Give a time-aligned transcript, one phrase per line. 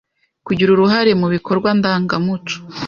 [0.45, 2.55] kugira uruhare mu bikorwa ndangamuco